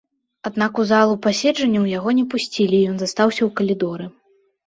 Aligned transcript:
Аднак 0.49 0.79
у 0.83 0.85
залу 0.91 1.17
пасяджэнняў 1.25 1.85
яго 1.91 2.09
не 2.19 2.25
пусцілі 2.33 2.75
і 2.79 2.89
ён 2.93 2.97
застаўся 3.01 3.39
ў 3.43 3.49
калідоры. 3.59 4.05